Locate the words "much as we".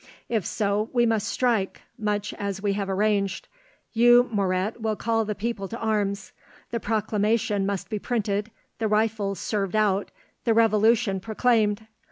1.95-2.73